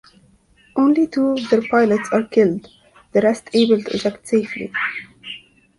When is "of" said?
1.33-1.47